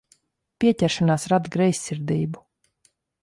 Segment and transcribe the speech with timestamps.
[0.63, 2.43] Pieķeršanās rada greizsirdību.